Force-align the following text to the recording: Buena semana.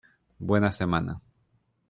Buena 0.39 0.71
semana. 0.71 1.21